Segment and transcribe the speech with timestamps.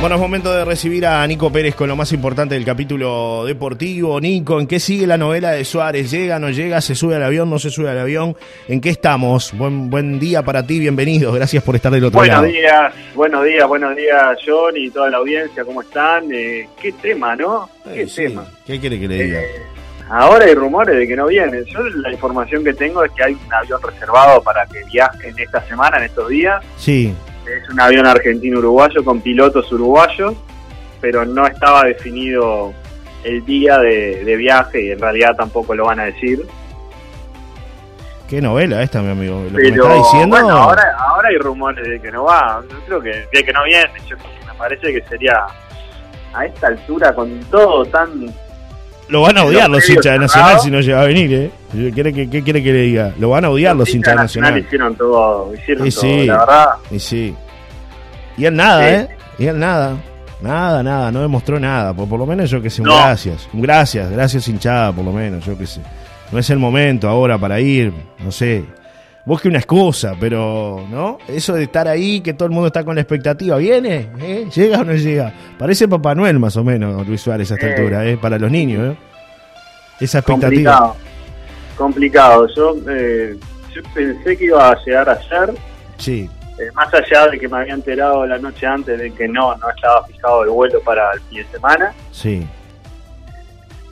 [0.00, 4.20] Bueno, es momento de recibir a Nico Pérez con lo más importante del capítulo deportivo.
[4.20, 6.08] Nico, ¿en qué sigue la novela de Suárez?
[6.12, 6.80] ¿Llega, no llega?
[6.80, 8.36] ¿Se sube al avión, no se sube al avión?
[8.68, 9.52] ¿En qué estamos?
[9.54, 11.32] Buen, buen día para ti, bienvenido.
[11.32, 12.42] Gracias por estar del otro buenos lado.
[12.44, 16.32] Buenos días, buenos días, buenos días, John y toda la audiencia, ¿cómo están?
[16.32, 17.68] Eh, ¿Qué tema, no?
[17.92, 18.28] ¿Qué sí.
[18.28, 18.46] tema?
[18.64, 19.40] ¿Qué quiere que le diga?
[19.40, 19.62] Eh,
[20.08, 21.64] ahora hay rumores de que no vienen.
[21.64, 25.60] Yo la información que tengo es que hay un avión reservado para que viajen esta
[25.66, 26.64] semana, en estos días.
[26.76, 27.12] Sí.
[27.56, 30.34] Es un avión argentino-uruguayo con pilotos uruguayos
[31.00, 32.72] pero no estaba definido
[33.24, 36.46] el día de, de, viaje y en realidad tampoco lo van a decir.
[38.28, 39.42] Qué novela esta, mi amigo.
[39.44, 40.36] Lo pero, que me está diciendo.
[40.36, 42.62] Bueno, ahora, ahora hay rumores de que no va.
[42.70, 43.92] Yo creo que de que no viene.
[44.06, 45.46] Yo, me parece que sería
[46.34, 48.26] a esta altura con todo tan.
[49.08, 51.50] Lo van a odiar los hinchas de Nacional si no llega a venir, ¿eh?
[51.72, 53.12] ¿Qué, qué, qué quiere que le diga?
[53.18, 54.50] Lo van a odiar los, los hinchas de Nacional.
[54.50, 54.66] Nacional.
[54.66, 56.68] Hicieron todo, hicieron y todo, sí, la verdad.
[56.90, 57.34] Y sí.
[58.36, 58.90] Y él nada.
[58.90, 59.08] ¿eh?
[59.38, 59.96] Y él nada.
[60.40, 61.94] Nada, nada, no demostró nada.
[61.94, 63.48] Por, por lo menos yo que sé, un gracias.
[63.52, 65.80] Un gracias, gracias hinchada, por lo menos, yo que sé.
[66.30, 68.64] No es el momento ahora para ir, no sé.
[69.28, 71.18] Busque una excusa, pero, ¿no?
[71.28, 73.58] Eso de estar ahí, que todo el mundo está con la expectativa.
[73.58, 74.08] ¿Viene?
[74.20, 74.48] ¿Eh?
[74.54, 75.34] ¿Llega o no llega?
[75.58, 77.74] Parece Papá Noel más o menos, Luis Suárez, a esta Eh.
[77.74, 78.16] altura, ¿eh?
[78.16, 78.98] Para los niños, ¿eh?
[80.00, 80.78] Esa expectativa.
[80.78, 80.96] Complicado.
[81.76, 82.48] Complicado.
[82.56, 83.36] Yo, eh,
[83.74, 85.54] yo pensé que iba a llegar ayer.
[85.98, 86.30] Sí,
[86.74, 90.06] más allá de que me había enterado la noche antes de que no, no estaba
[90.06, 91.92] fijado el vuelo para el fin de semana.
[92.12, 92.46] sí.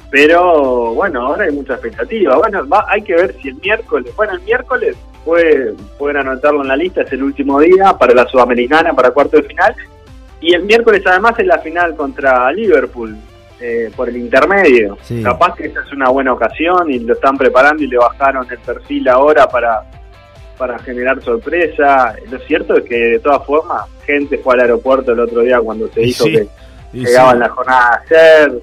[0.08, 2.36] Pero bueno, ahora hay mucha expectativa.
[2.36, 4.96] Bueno, va- hay que ver si el miércoles, bueno, el miércoles
[5.26, 9.36] puede, pueden anotarlo en la lista, es el último día para la Sudamericana, para cuarto
[9.36, 9.74] de final.
[10.40, 13.16] Y el miércoles además es la final contra Liverpool
[13.60, 14.96] eh, por el intermedio.
[15.02, 15.22] Sí.
[15.22, 18.58] Capaz que esa es una buena ocasión y lo están preparando y le bajaron el
[18.58, 19.82] perfil ahora para,
[20.56, 22.14] para generar sorpresa.
[22.30, 25.88] Lo cierto es que de todas formas, gente fue al aeropuerto el otro día cuando
[25.88, 26.48] se dijo sí, que
[26.92, 27.38] Y llegaba sí.
[27.38, 28.62] la jornada de ayer.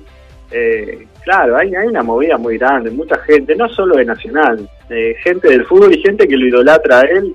[0.52, 5.16] Eh, claro, hay, hay una movida muy grande, mucha gente, no solo de Nacional, eh,
[5.24, 7.34] gente del fútbol y gente que lo idolatra a él,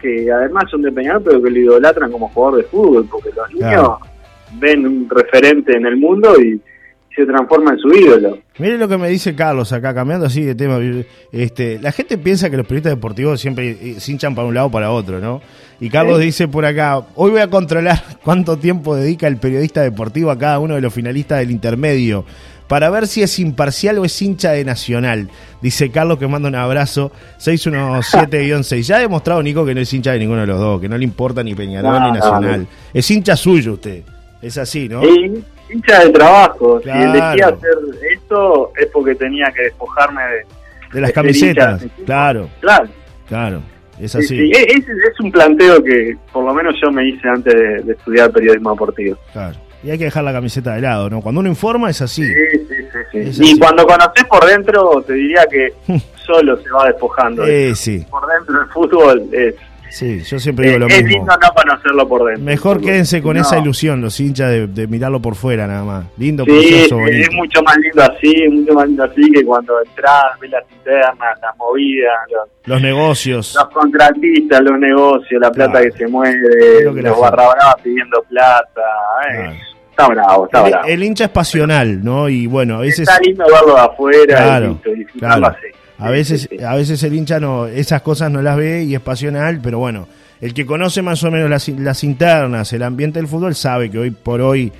[0.00, 3.52] que además son de Peñarol, pero que lo idolatran como jugador de fútbol, porque los
[3.52, 3.98] niños
[4.58, 6.60] ven un referente en el mundo y
[7.14, 8.38] se transforma en su ídolo.
[8.58, 10.78] Mire lo que me dice Carlos acá, cambiando así de tema.
[11.32, 14.68] Este, la gente piensa que los periodistas deportivos siempre eh, se hinchan para un lado
[14.68, 15.40] o para otro, ¿no?
[15.80, 20.30] Y Carlos dice por acá, hoy voy a controlar cuánto tiempo dedica el periodista deportivo
[20.30, 22.24] a cada uno de los finalistas del intermedio,
[22.70, 25.28] para ver si es imparcial o es hincha de Nacional.
[25.60, 27.10] Dice Carlos que manda un abrazo,
[27.40, 28.82] 617-6.
[28.82, 30.96] Ya ha demostrado Nico que no es hincha de ninguno de los dos, que no
[30.96, 32.66] le importa ni Peñarol No, ni no, Nacional.
[32.94, 34.02] Es hincha suyo usted.
[34.40, 35.02] Es así, ¿no?
[35.04, 35.42] Y
[35.72, 37.00] hincha de trabajo, Claro.
[37.12, 37.74] si elegí hacer
[38.14, 40.46] esto es porque tenía que despojarme de...
[40.94, 41.80] De las de camisetas.
[41.82, 41.88] de.
[42.04, 42.88] Claro, Claro.
[43.28, 43.62] claro.
[44.00, 44.28] Es Sí, así.
[44.36, 48.30] sí, es un planteo que por lo menos yo me hice antes de, de estudiar
[48.32, 49.16] periodismo deportivo.
[49.32, 49.56] Claro.
[49.82, 51.20] Y hay que dejar la camiseta de lado, ¿no?
[51.22, 52.22] Cuando uno informa es así.
[52.22, 52.34] Sí,
[52.68, 52.74] sí,
[53.12, 53.18] sí.
[53.18, 53.58] Es Y así.
[53.58, 55.72] cuando conoces por dentro, te diría que
[56.26, 57.44] solo se va despojando.
[57.46, 59.54] Eh, sí, Por dentro del fútbol es,
[59.88, 61.08] sí, yo siempre digo es, lo es mismo.
[61.24, 62.44] lindo no conocerlo por dentro.
[62.44, 63.42] Mejor quédense con No.
[63.42, 66.04] esa ilusión, los hinchas, de, de mirarlo por fuera nada más.
[66.18, 67.16] Lindo, Sí, precioso, sí, bonito.
[67.30, 71.38] es mucho más lindo así, mucho más lindo así que cuando entras, ves las internas,
[71.42, 73.54] las movidas, los, Los negocios.
[73.58, 75.86] los contratistas, los negocios, la plata Claro.
[75.90, 76.36] que se mueve,
[76.80, 78.80] Es que los barra pidiendo plata.
[79.30, 79.56] eh, Claro.
[79.90, 80.86] Está bravo, está bravo.
[80.88, 82.28] el hincha es pasional, ¿no?
[82.28, 85.46] Y bueno, a veces, Está lindo verlo de afuera Claro, y claro.
[85.46, 85.66] así.
[85.98, 89.60] a veces, a veces el hincha no, esas cosas no las ve y es pasional,
[89.62, 90.08] pero bueno,
[90.40, 93.98] el que conoce más o menos las, las internas, el ambiente del fútbol, sabe que
[93.98, 94.72] hoy por hoy,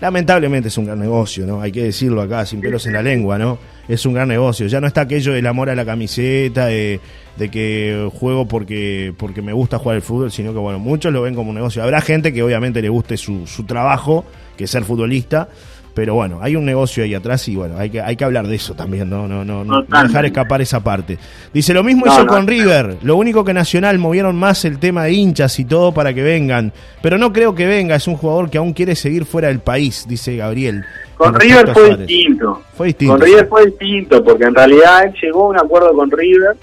[0.00, 1.62] lamentablemente es un gran negocio, ¿no?
[1.62, 3.58] Hay que decirlo acá, sin pelos en la lengua, ¿no?
[3.88, 4.66] Es un gran negocio.
[4.66, 7.00] Ya no está aquello del amor a la camiseta, de,
[7.40, 11.22] de que juego porque, porque me gusta jugar el fútbol, sino que, bueno, muchos lo
[11.22, 11.82] ven como un negocio.
[11.82, 14.26] Habrá gente que obviamente le guste su, su trabajo,
[14.58, 15.48] que es ser futbolista,
[15.94, 18.56] pero bueno, hay un negocio ahí atrás y bueno, hay que, hay que hablar de
[18.56, 21.16] eso también, no, no, no, no, dejar escapar esa parte.
[21.54, 22.46] Dice, lo mismo No, hizo no, con.
[22.46, 26.22] River, lo único que Nacional movieron más el tema de hinchas y todo para que
[26.22, 29.60] vengan, pero no creo que venga, es un jugador que aún quiere seguir fuera del
[29.60, 30.84] país, dice Gabriel.
[31.16, 32.62] Con River fue distinto.
[32.74, 33.14] Fue distinto.
[33.14, 36.58] Con River fue distinto, porque en realidad él llegó a un acuerdo con River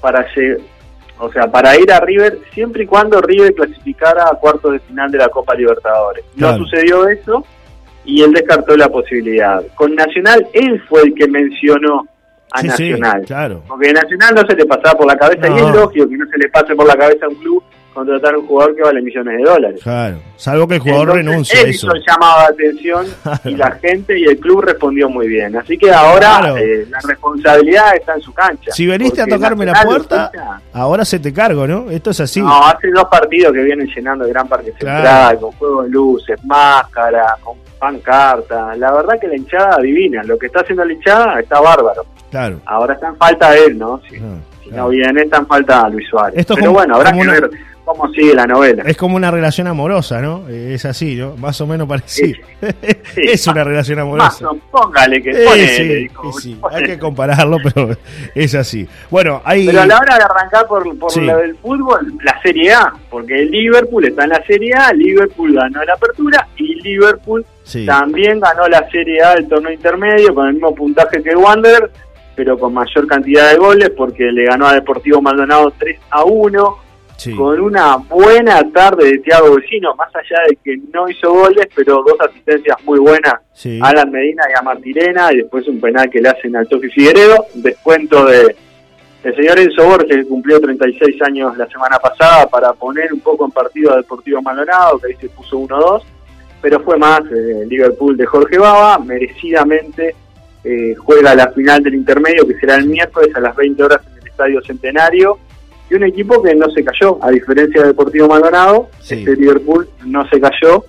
[0.00, 0.58] para lle-
[1.18, 5.10] o sea, para ir a River siempre y cuando River clasificara a cuartos de final
[5.10, 6.24] de la Copa Libertadores.
[6.36, 6.56] Claro.
[6.58, 7.44] No sucedió eso
[8.04, 9.62] y él descartó la posibilidad.
[9.74, 12.06] Con Nacional él fue el que mencionó
[12.52, 13.22] a Sí, sí, Nacional.
[13.26, 13.62] claro.
[13.68, 16.38] Porque Nacional no se le pasaba por la cabeza y es lógico que no se
[16.38, 19.42] le pase por la cabeza a un club contratar un jugador que vale millones de
[19.44, 19.80] dólares.
[19.82, 21.86] Claro, salvo que el jugador renuncie él a eso.
[21.86, 23.06] hizo el llamado de atención
[23.44, 25.56] y la gente y el club respondió muy bien.
[25.56, 26.56] Así que ahora Claro.
[26.58, 28.70] eh, la responsabilidad está en su cancha.
[28.72, 30.30] Si veniste a tocarme la puerta,
[30.72, 31.90] ahora se te cargo, ¿no?
[31.90, 32.40] Esto es así.
[32.40, 34.96] No, hace dos partidos que vienen llenando el Gran Parque Claro.
[34.98, 38.74] Central, con juego de luces, máscara, con pancarta.
[38.76, 40.22] La verdad que la hinchada adivina.
[40.22, 42.04] Lo que está haciendo la hinchada está bárbaro.
[42.30, 42.60] Claro.
[42.66, 44.00] Ahora está en falta de él, ¿no?
[44.08, 44.82] Si, Ah, claro.
[44.84, 46.38] no viene, está en falta Luis Suárez.
[46.38, 47.50] Esto es Pero como- bueno, habrá que una- ver
[47.92, 48.82] cómo sigue la novela.
[48.86, 50.48] Es como una relación amorosa, ¿no?
[50.48, 51.36] Eh, Es así, ¿no?
[51.36, 52.38] Más o menos parecido.
[52.60, 52.66] Sí.
[53.16, 54.48] es una relación amorosa.
[54.70, 56.08] póngale que Eh,
[56.40, 56.58] sí.
[56.70, 57.96] Hay que compararlo, pero
[58.34, 58.86] es así.
[59.10, 59.66] Bueno, hay...
[59.66, 63.34] Pero a la hora de arrancar por, por lo del fútbol, la Serie A, porque
[63.42, 67.44] el Liverpool está en la Serie A, Liverpool ganó la apertura y Liverpool
[67.86, 71.90] también ganó la Serie A del torneo intermedio con el mismo puntaje que el Wanderers,
[72.34, 76.76] pero con mayor cantidad de goles porque le ganó a Deportivo Maldonado 3 a 1
[77.20, 77.34] sí.
[77.34, 82.02] con una buena tarde de Thiago Vecino, más allá de que no hizo goles, pero
[82.06, 83.78] dos asistencias muy buenas Sí.
[83.82, 86.88] a Alan Medina y a Martirena, y después un penal que le hacen al Tofi
[86.88, 88.56] Figueredo, descuento de
[89.22, 93.44] el señor Enzo Borges, que cumplió 36 años la semana pasada, para poner un poco
[93.44, 96.02] en partido a Deportivo Maldonado, que ahí se puso 1-2,
[96.62, 100.14] pero fue más eh, Liverpool de Jorge Baba, merecidamente
[100.64, 104.22] eh, juega la final del intermedio, que será el miércoles a las 20 horas en
[104.22, 105.38] el Estadio Centenario,
[105.90, 109.16] y un equipo que no se cayó, a diferencia de Deportivo Maldonado, Sí.
[109.16, 110.84] este Liverpool no se cayó,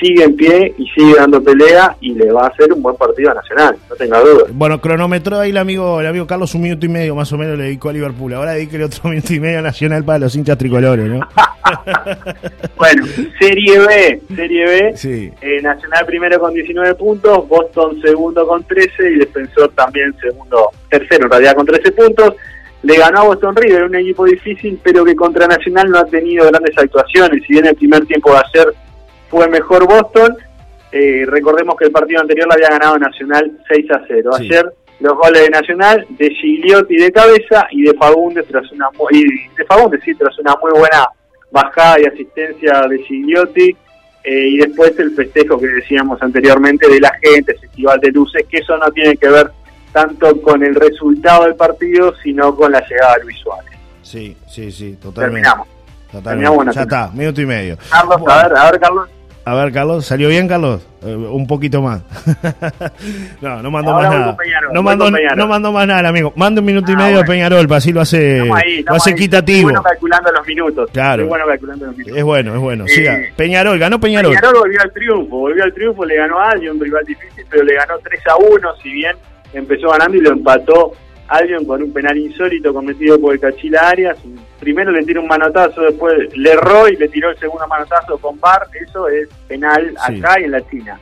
[0.00, 3.30] sigue en pie y sigue dando pelea y le va a hacer un buen partido
[3.30, 4.44] a Nacional, no tenga duda.
[4.52, 7.56] Bueno, cronometró ahí el amigo, el amigo Carlos un minuto y medio más o menos
[7.56, 8.34] le dedicó a Liverpool.
[8.34, 11.20] Ahora dedique otro minuto y medio a Nacional para los hinchas tricolores, ¿no?
[12.76, 13.04] Bueno,
[13.40, 15.32] Serie B, Serie B, Sí.
[15.40, 21.24] eh, Nacional primero con 19 puntos, Boston segundo con 13 y Defensor también segundo, tercero
[21.24, 22.34] en realidad con 13 puntos.
[22.86, 26.46] Le ganó a Boston River, un equipo difícil, pero que contra Nacional no ha tenido
[26.46, 27.42] grandes actuaciones.
[27.46, 28.74] Si bien el primer tiempo de ayer
[29.28, 30.36] fue mejor Boston,
[30.92, 34.30] eh, recordemos que el partido anterior le había ganado Nacional 6 a 0.
[34.38, 34.44] Sí.
[34.44, 39.08] Ayer los goles de Nacional de Gigliotti de cabeza y de Fagundes tras una mu-
[39.10, 39.22] y
[39.56, 41.06] de Fagundes, sí, tras una muy buena
[41.50, 43.76] bajada y asistencia de Gigliotti
[44.24, 48.58] eh, y después el festejo que decíamos anteriormente de la gente, Festival de Luces, que
[48.58, 49.50] eso no tiene que ver
[49.96, 53.70] tanto con el resultado del partido, sino con la llegada de Luis Suárez.
[54.02, 55.40] Sí, sí, sí, totalmente.
[55.42, 55.68] Terminamos.
[56.12, 56.50] Totalmente.
[56.50, 57.78] Terminamos Ya está, minuto y medio.
[57.90, 58.34] Carlos, Bueno.
[58.34, 59.08] a ver, a ver, Carlos.
[59.48, 60.84] A ver, Carlos, ¿salió bien, Carlos?
[61.02, 62.02] Eh, un poquito más.
[63.40, 64.36] no, no mandó más nada.
[64.36, 66.32] Peñarol, No mandó, no mandó más nada, amigo.
[66.36, 67.20] Manda un minuto y Ah, medio bueno.
[67.22, 69.14] a Peñarol, para así lo hace, ahí, lo hace ahí.
[69.14, 69.62] equitativo.
[69.62, 70.90] Muy bueno calculando los minutos.
[70.92, 71.22] Claro.
[71.22, 72.18] Muy bueno calculando los minutos.
[72.18, 72.84] Es bueno, es bueno.
[72.86, 73.18] Eh, Siga.
[73.36, 74.32] Peñarol, ganó Peñarol.
[74.34, 77.62] Peñarol volvió al triunfo, volvió al triunfo, le ganó a Albion, un rival difícil, pero
[77.64, 79.16] le ganó 3 a 1, si bien
[79.52, 80.92] empezó ganando y lo empató
[81.28, 84.18] Albion con un penal insólito cometido por el Cachila Arias.
[84.60, 88.38] Primero le tiró un manotazo, después le erró y le tiró el segundo manotazo con
[88.38, 88.66] Bar.
[88.80, 90.18] Eso es penal Sí.
[90.18, 90.98] acá y en la China.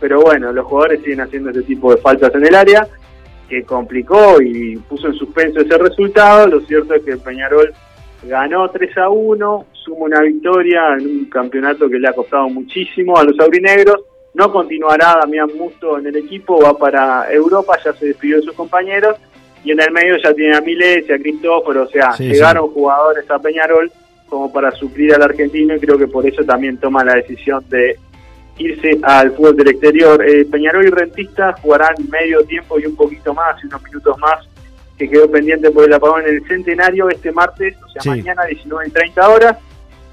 [0.00, 2.86] Pero bueno, los jugadores siguen haciendo este tipo de faltas en el área,
[3.48, 6.46] que complicó y puso en suspenso ese resultado.
[6.46, 7.72] Lo cierto es que Peñarol
[8.24, 13.16] ganó 3 a 1, suma una victoria en un campeonato que le ha costado muchísimo
[13.16, 14.00] a los aurinegros.
[14.34, 18.54] No continuará Damián Musto en el equipo, va para Europa, ya se despidió de sus
[18.54, 19.16] compañeros.
[19.62, 22.68] Y en el medio ya tiene a Miles y a Cristóforo, o sea, Sí, llegaron
[22.68, 23.90] jugadores a Peñarol
[24.28, 27.96] como para suplir al argentino y creo que por eso también toma la decisión de
[28.58, 30.22] irse al fútbol del exterior.
[30.26, 34.46] Eh, Peñarol y Rentista jugarán medio tiempo y un poquito más, unos minutos más,
[34.98, 38.08] que quedó pendiente por el apagón en el centenario este martes, o sea, Sí.
[38.10, 39.56] mañana 19 y 30 horas.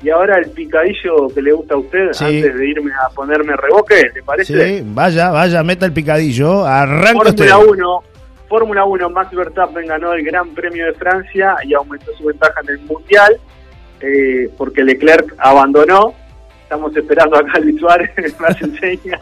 [0.03, 2.25] Y ahora el picadillo que le gusta a usted, Sí.
[2.25, 4.80] antes de irme a ponerme reboque, ¿le parece?
[4.80, 6.66] Sí, vaya, vaya, meta el picadillo.
[6.66, 7.26] Arranca.
[7.31, 8.04] Fórmula 1,
[8.49, 12.69] Fórmula 1, Max Verstappen ganó el Gran Premio de Francia y aumentó su ventaja en
[12.69, 13.37] el Mundial,
[14.02, 16.14] eh, porque Leclerc abandonó.
[16.64, 19.19] Estamos esperando acá a Luis Suárez, más enseña.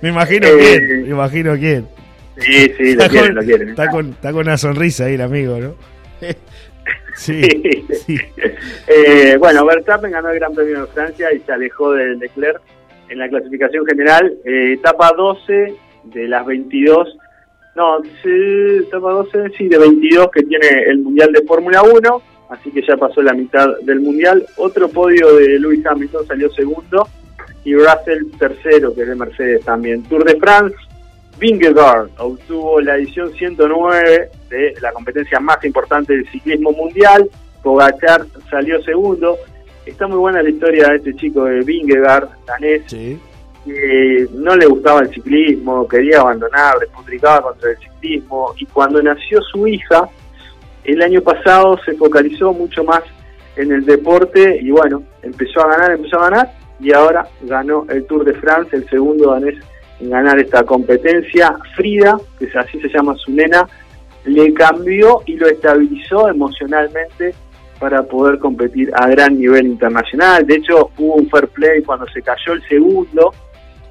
[0.00, 1.88] Me imagino Eh, quién, me imagino quién.
[2.38, 3.68] Sí, sí, lo Está quieren, con, lo quieren.
[3.70, 5.74] está, con, está con una sonrisa ahí el amigo, ¿no?
[7.14, 7.42] Sí,
[8.06, 8.16] sí.
[8.86, 12.60] Eh, bueno, Verstappen ganó el Gran Premio de Francia y se alejó de Leclerc
[13.08, 14.32] en la clasificación general.
[14.44, 17.16] Eh, etapa 12 de las 22,
[17.74, 22.70] no, sí, etapa 12, sí, de 22 que tiene el Mundial de Fórmula 1, así
[22.70, 24.44] que ya pasó la mitad del Mundial.
[24.56, 27.08] Otro podio de Lewis Hamilton salió segundo
[27.64, 30.02] y Russell tercero, que es de Mercedes también.
[30.02, 30.76] Tour de France,
[31.38, 37.28] Vingegaard obtuvo la edición 109 de la competencia más importante del ciclismo mundial.
[37.62, 39.36] Pogachar salió segundo.
[39.86, 43.18] Está muy buena la historia de este chico de Vingegaard, danés, Sí.
[43.64, 48.54] que no le gustaba el ciclismo, quería abandonar, despotricaba contra el ciclismo.
[48.58, 50.08] Y cuando nació su hija,
[50.84, 53.02] el año pasado se focalizó mucho más
[53.56, 58.04] en el deporte y bueno, empezó a ganar, empezó a ganar y ahora ganó el
[58.06, 59.54] Tour de France, el segundo danés
[60.08, 61.56] ganar esta competencia.
[61.76, 63.68] Frida, que así se llama su nena,
[64.24, 67.34] le cambió y lo estabilizó emocionalmente
[67.78, 70.46] para poder competir a gran nivel internacional.
[70.46, 73.34] De hecho, hubo un fair play cuando se cayó el segundo,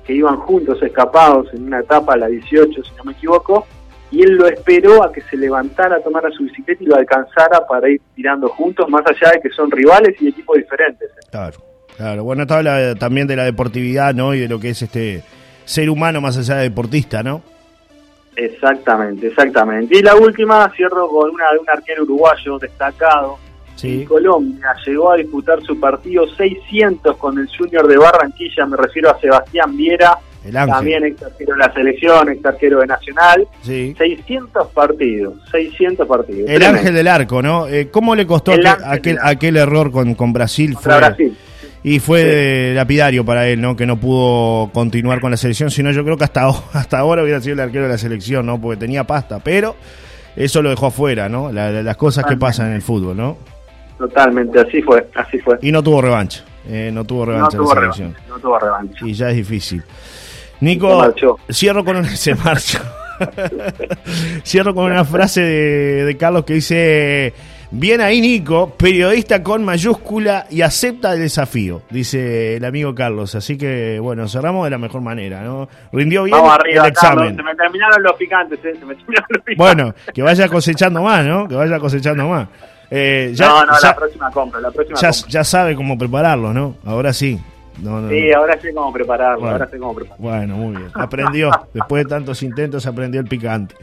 [0.05, 3.67] que iban juntos escapados en una etapa, la 18, si no me equivoco,
[4.09, 7.65] y él lo esperó a que se levantara, a tomar su bicicleta y lo alcanzara
[7.67, 11.09] para ir tirando juntos, más allá de que son rivales y equipos diferentes.
[11.29, 11.57] Claro,
[11.97, 12.23] claro.
[12.23, 14.33] Bueno, esto habla también de la deportividad, ¿no?
[14.33, 15.21] Y de lo que es este
[15.65, 17.41] ser humano más allá de deportista, ¿no?
[18.35, 19.97] Exactamente, exactamente.
[19.97, 23.37] Y la última, cierro con una de un arquero uruguayo destacado.
[23.75, 24.01] Sí.
[24.01, 29.09] En Colombia llegó a disputar su partido 600 con el Junior de Barranquilla, me refiero
[29.09, 30.17] a Sebastián Viera,
[30.51, 33.47] también ex arquero de la selección, ex arquero de Nacional.
[33.61, 33.95] Sí.
[33.97, 36.49] 600 partidos, 600 partidos.
[36.49, 37.67] El ángel del arco, ¿no?
[37.67, 40.75] Eh, ¿Cómo le costó aquel, aquel, error con, con Brasil?
[40.79, 41.35] Fue, Brasil.
[41.83, 43.75] Y fue lapidario para él, ¿no?
[43.75, 47.41] Que no pudo continuar con la selección, sino yo creo que hasta, hasta ahora hubiera
[47.41, 48.61] sido el arquero de la selección, ¿no?
[48.61, 49.75] Porque tenía pasta, pero
[50.35, 51.51] eso lo dejó afuera, ¿no?
[51.51, 53.37] las cosas que pasan en el fútbol, ¿no?
[53.97, 55.57] Totalmente, así fue, así fue.
[55.61, 58.15] Y no tuvo revancha, eh, no tuvo revancha no tuvo la selección.
[58.27, 59.05] no tuvo revancha.
[59.05, 59.83] Y ya es difícil.
[60.61, 61.13] Nico,
[61.51, 62.35] cierro con un, se
[64.43, 67.33] cierro con una frase de, Carlos que dice,
[67.71, 73.33] bien ahí Nico, periodista con mayúscula y acepta el desafío, dice el amigo Carlos.
[73.35, 75.67] Así que bueno, cerramos de la mejor manera, ¿no?
[75.91, 77.35] Rindió bien el examen.
[77.35, 79.57] se me terminaron los picantes, eh, se me terminaron los picantes.
[79.57, 81.47] Bueno, que vaya cosechando más, ¿no?
[81.47, 82.47] Que vaya cosechando más.
[82.93, 85.29] Eh, ya, no, no, la próxima compra, la próxima ya, compra.
[85.29, 86.75] ya sabe cómo prepararlo, ¿no?
[86.85, 87.39] Ahora sí.
[88.09, 90.29] sí, ahora sé cómo prepararlo, bueno, ahora sé cómo prepararlo.
[90.29, 90.91] Bueno, muy bien.
[90.93, 93.75] Aprendió, después de tantos intentos aprendió el picante.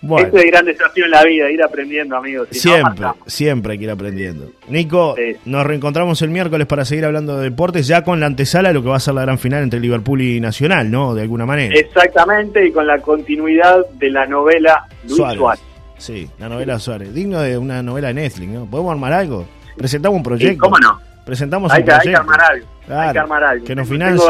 [0.00, 0.26] Bueno.
[0.26, 2.48] Este es el gran desafío en la vida, ir aprendiendo, amigos.
[2.50, 4.50] siempre, siempre hay que ir aprendiendo.
[4.68, 8.74] Nico, nos reencontramos el miércoles para seguir hablando de deportes, ya con la antesala de
[8.74, 11.14] lo que va a ser la gran final entre Liverpool y Nacional, ¿no?
[11.14, 11.74] De alguna manera.
[11.74, 15.62] Exactamente, y con la continuidad de la novela Luis Suárez.
[15.98, 17.12] Sí, la novela Suárez.
[17.12, 18.66] Digno de una novela de Netflix, ¿no?
[18.66, 19.46] ¿Podemos armar algo?
[19.76, 20.60] Presentamos un proyecto.
[20.60, 21.00] ¿Cómo no?
[21.24, 22.08] Presentamos hay un proyecto.
[22.08, 22.66] Hay que armar algo.
[22.88, 23.64] hay que armar algo.
[23.64, 24.26] Que nos financie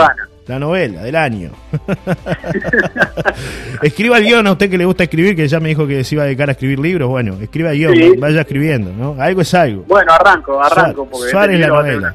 [0.49, 1.51] la novela del año.
[3.83, 6.15] escriba el guion a usted que le gusta escribir, que ya me dijo que se
[6.15, 7.09] iba a dedicar a escribir libros.
[7.09, 9.23] Bueno, escriba el guion, vaya escribiendo, ¿no?
[9.23, 9.85] Algo es algo.
[9.87, 11.07] Bueno, arranco, arranco.
[11.07, 12.15] Porque Suárez la novela.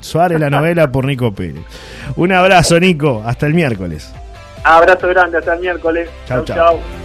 [0.00, 1.62] Suárez la novela por Nico Pérez.
[2.16, 3.22] Un abrazo, Nico.
[3.24, 4.12] Hasta el miércoles.
[4.64, 6.08] Abrazo grande, hasta el miércoles.
[6.26, 6.44] chao.
[6.44, 7.03] chao.